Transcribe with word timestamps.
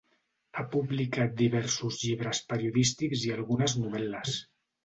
Ha 0.55 0.63
publicat 0.75 1.35
diversos 1.41 1.99
llibres 2.05 2.41
periodístics 2.55 3.29
i 3.29 3.35
algunes 3.39 3.77
novel·les. 3.83 4.43